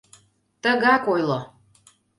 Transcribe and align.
—Тыгак 0.63 1.03
ойло! 1.13 1.39